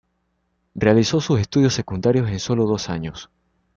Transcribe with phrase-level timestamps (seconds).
[0.73, 3.29] Realizó sus estudios secundarios en solo dos años.